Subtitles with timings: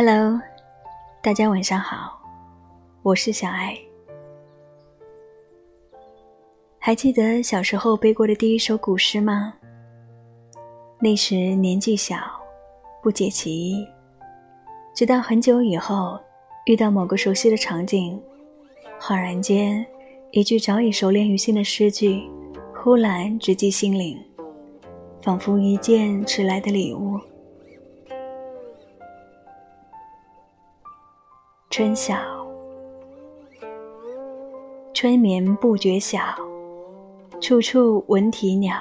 [0.00, 0.40] Hello，
[1.20, 2.20] 大家晚上好，
[3.02, 3.76] 我是小爱。
[6.78, 9.54] 还记得小时候背过的第一首古诗吗？
[11.00, 12.16] 那时年纪小，
[13.02, 13.84] 不解其意，
[14.94, 16.16] 直到很久以后，
[16.66, 18.22] 遇到某个熟悉的场景，
[19.00, 19.84] 恍然间，
[20.30, 22.22] 一句早已熟练于心的诗句，
[22.72, 24.16] 忽然直击心灵，
[25.22, 27.18] 仿佛一件迟来的礼物。
[31.78, 32.16] 春晓，
[34.92, 36.18] 春眠不觉晓，
[37.40, 38.74] 处处闻啼鸟。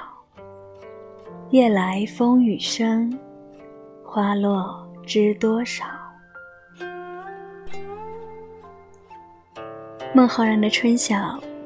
[1.52, 3.16] 夜来风雨声，
[4.04, 5.86] 花落知多少。
[10.12, 11.16] 孟浩然的《春晓》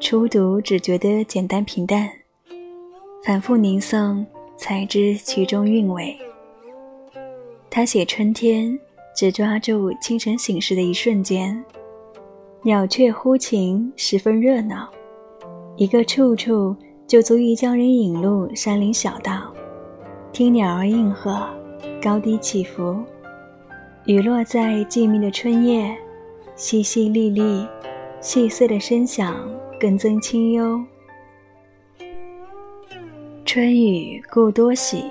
[0.01, 2.09] 初读只觉得简单平淡，
[3.23, 4.25] 反复吟诵
[4.57, 6.13] 才知其中韵味。
[7.69, 8.77] 他写春天。
[9.13, 11.63] 只抓住清晨醒时的一瞬间，
[12.63, 14.89] 鸟雀呼晴，十分热闹。
[15.75, 19.53] 一个“处处”就足以将人引入山林小道，
[20.31, 21.47] 听鸟儿应和，
[22.01, 23.03] 高低起伏。
[24.05, 25.95] 雨落在寂谧的春夜，
[26.55, 27.67] 淅淅沥沥，
[28.19, 29.35] 细碎的声响
[29.79, 30.81] 更增清幽。
[33.45, 35.03] 春雨故多喜，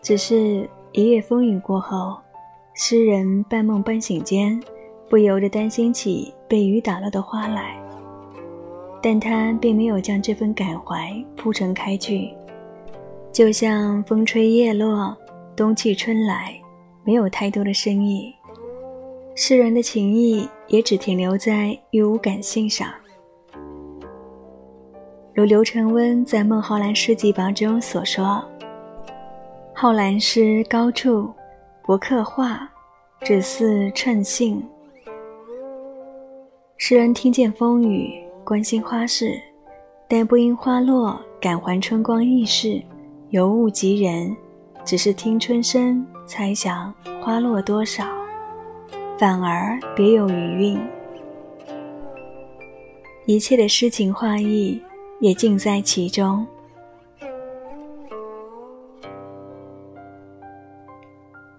[0.00, 2.16] 只是一夜风雨过后。
[2.76, 4.60] 诗人半梦半醒间，
[5.08, 7.80] 不由得担心起被雨打落的花来，
[9.00, 12.28] 但他并没有将这份感怀铺陈开去，
[13.30, 15.16] 就像风吹叶落，
[15.54, 16.52] 冬去春来，
[17.04, 18.34] 没有太多的深意。
[19.36, 22.88] 诗人的情意也只停留在乐舞感性上，
[25.32, 28.44] 如刘承温在《孟浩然诗集榜》中所说
[29.72, 31.32] ：“浩然诗高处。”
[31.86, 32.66] 不刻画，
[33.20, 34.66] 只似称性。
[36.78, 39.38] 诗人听见风雨，关心花事，
[40.08, 42.82] 但不因花落感怀春光易逝，
[43.28, 44.34] 尤物及人，
[44.82, 46.90] 只是听春声，猜想
[47.20, 48.06] 花落多少，
[49.18, 50.80] 反而别有余韵。
[53.26, 54.80] 一切的诗情画意，
[55.20, 56.46] 也尽在其中。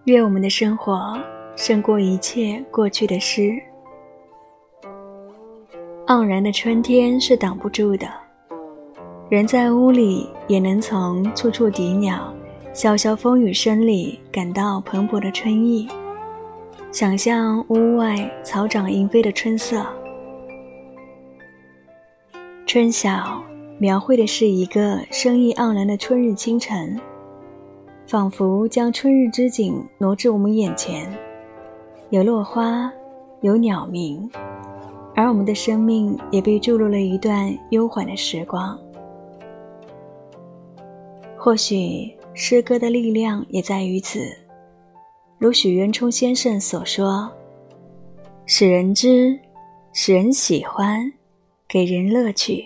[0.06, 1.20] 愿我们的生活
[1.56, 3.60] 胜过一切过去的诗。
[6.06, 8.08] 盎然的春天是挡不住的，
[9.30, 12.32] 人在屋里也能从处处啼鸟、
[12.72, 15.88] 潇潇风雨声里感到蓬勃的春意，
[16.92, 19.84] 想象屋外草长莺飞的春色。
[22.68, 23.44] 春晓
[23.80, 26.96] 描绘的是一个生意盎然的春日清晨。
[28.08, 31.12] 仿佛将春日之景挪至我们眼前，
[32.12, 32.92] 有落花，
[33.42, 34.30] 有鸟鸣，
[35.16, 38.80] 而我们的生命也被注入了一段悠缓的时光。
[41.36, 44.20] 或许诗歌的力量也在于此，
[45.40, 47.28] 如许渊冲先生所说
[48.46, 49.38] ：“使人知，
[49.94, 51.12] 使人喜欢，
[51.68, 52.66] 给人乐趣。”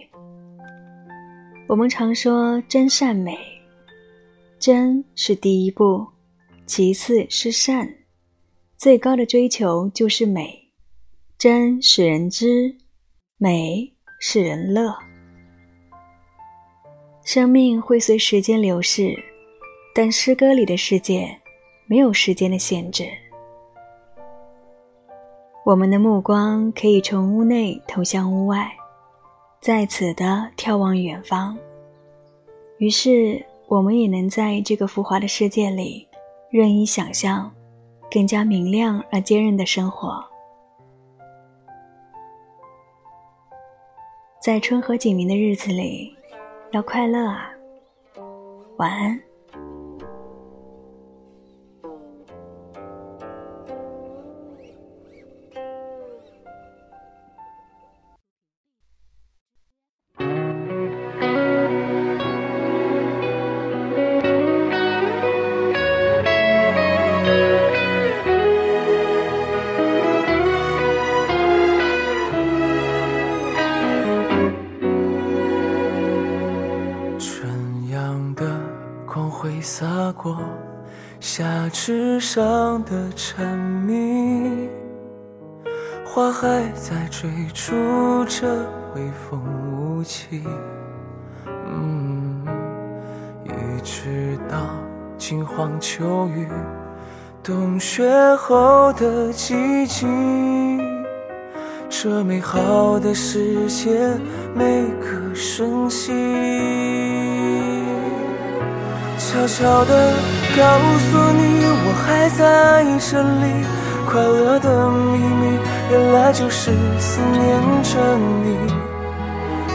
[1.68, 3.38] 我们常说真善美。
[4.60, 6.06] 真是第一步，
[6.66, 7.90] 其次是善，
[8.78, 10.70] 最高的追求就是美。
[11.38, 12.76] 真使人知，
[13.38, 14.94] 美使人乐。
[17.24, 19.16] 生命会随时间流逝，
[19.96, 21.34] 但诗歌里的世界
[21.88, 23.08] 没有时间的限制。
[25.66, 28.70] 我们的目光可以从屋内投向屋外，
[29.62, 31.58] 在此的眺望远方。
[32.80, 33.42] 于是。
[33.70, 36.08] 我们也能在这个浮华的世界里，
[36.50, 37.52] 任意想象
[38.10, 40.26] 更加明亮而坚韧的生活。
[44.42, 46.12] 在春和景明的日子里，
[46.72, 47.54] 要快乐啊！
[48.78, 49.29] 晚安。
[79.80, 80.38] 洒过
[81.22, 84.68] 夏池上的蝉鸣，
[86.06, 88.46] 花还在追逐着
[88.94, 89.42] 微风
[89.72, 90.44] 舞起。
[91.66, 92.46] 嗯，
[93.46, 94.58] 一直到
[95.18, 96.46] 金黄秋雨，
[97.42, 100.78] 冬雪后的寂静，
[101.88, 103.98] 这美好的世界
[104.54, 106.12] 每个瞬息，
[109.30, 110.12] 悄悄地
[110.58, 110.64] 告
[110.98, 113.64] 诉你，我还在这里。
[114.10, 115.60] 快乐的秘密，
[115.92, 118.58] 原来就是思念着你。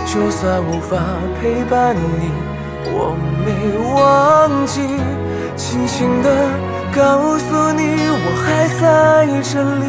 [0.07, 0.99] 就算无法
[1.41, 2.29] 陪伴你，
[2.87, 3.15] 我
[3.47, 3.49] 没
[3.95, 4.81] 忘记，
[5.55, 6.29] 轻轻地。
[6.93, 9.87] 告诉你，我还在这里。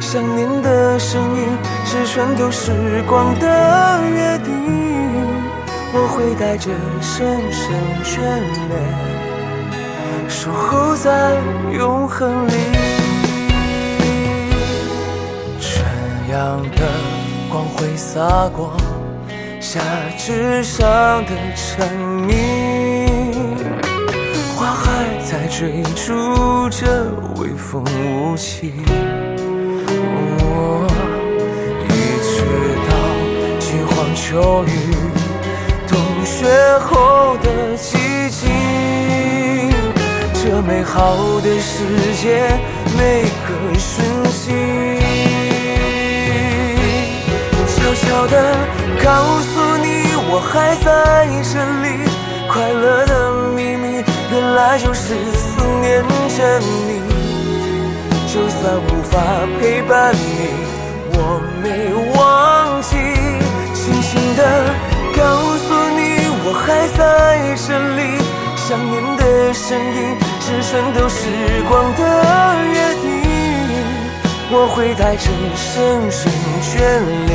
[0.00, 2.72] 想念的声音，是穿透时
[3.06, 4.83] 光的约定。
[5.96, 8.18] 我会带着深深眷
[8.68, 11.36] 恋，守候在
[11.72, 12.50] 永恒里。
[15.60, 15.86] 春
[16.28, 16.82] 阳的
[17.48, 18.76] 光辉洒过
[19.60, 19.80] 夏
[20.18, 20.84] 枝上
[21.26, 21.88] 的蝉
[22.26, 22.34] 鸣。
[24.56, 24.82] 花海
[25.24, 27.06] 在追逐着
[27.36, 28.68] 微风无情，
[31.84, 32.34] 一直
[32.88, 32.92] 到
[33.60, 34.68] 金黄秋雨，
[36.24, 36.46] 雪
[36.80, 38.48] 后的寂静，
[40.32, 41.84] 这美好的世
[42.22, 42.48] 界
[42.96, 44.50] 每个瞬息，
[47.68, 48.34] 悄悄地
[49.04, 49.06] 告
[49.40, 49.86] 诉你，
[50.30, 50.86] 我还在
[51.52, 51.86] 这里，
[52.50, 53.12] 快乐的
[53.54, 53.84] 秘密。
[54.32, 56.02] 原来就是思念
[56.36, 57.02] 着你，
[58.26, 59.12] 就算无法
[59.60, 60.18] 陪伴你，
[61.12, 61.18] 我
[61.62, 61.64] 没
[62.16, 62.96] 忘记，
[63.74, 64.40] 轻轻地
[65.16, 65.22] 告
[65.56, 65.66] 诉
[65.96, 66.03] 你，
[66.46, 68.00] 我还在这里。
[68.56, 71.26] 想念的声音是穿透时
[71.68, 72.00] 光的
[72.72, 73.04] 约定，
[74.50, 76.32] 我会带着深深
[76.62, 76.72] 眷
[77.26, 77.32] 恋，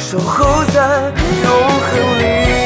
[0.00, 1.12] 守候在
[1.44, 1.46] 永
[1.80, 2.57] 恒里。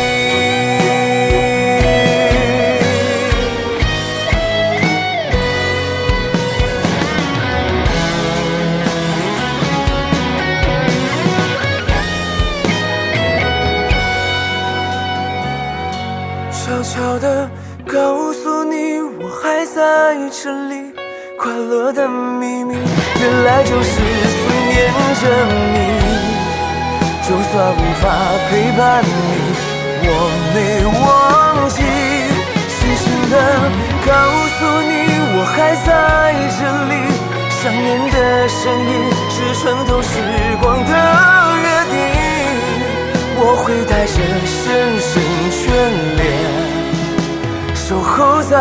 [20.43, 20.75] 这里。
[21.39, 24.93] 快乐的秘密，原来就是思念
[25.23, 25.25] 着
[25.73, 25.79] 你。
[27.23, 28.05] 就算无法
[28.51, 29.09] 陪伴你，
[30.03, 30.11] 我
[30.53, 30.59] 没
[30.99, 31.07] 忘
[31.71, 31.79] 记。
[32.75, 33.35] 轻轻地
[34.05, 34.11] 告
[34.59, 34.93] 诉你，
[35.39, 35.55] 我还
[35.87, 35.89] 在
[36.59, 36.61] 这
[36.91, 36.93] 里。
[37.63, 38.17] 想念的
[38.49, 38.59] 声
[38.91, 38.93] 音，
[39.31, 40.11] 是穿透时
[40.61, 40.93] 光的
[41.63, 41.95] 约定。
[43.39, 44.59] 我会带着深
[44.99, 45.09] 深
[45.55, 45.63] 眷
[46.19, 46.21] 恋。
[47.77, 48.57] 守候在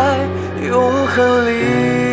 [0.71, 2.10] 永恒里。